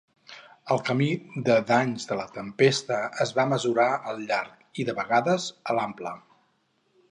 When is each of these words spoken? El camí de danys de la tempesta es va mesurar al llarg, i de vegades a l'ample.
El 0.75 0.79
camí 0.85 1.09
de 1.49 1.57
danys 1.71 2.07
de 2.13 2.17
la 2.21 2.25
tempesta 2.37 2.97
es 3.27 3.35
va 3.41 3.47
mesurar 3.53 3.87
al 4.13 4.25
llarg, 4.33 4.67
i 4.85 4.89
de 4.91 4.99
vegades 5.03 5.49
a 5.71 5.77
l'ample. 5.81 6.19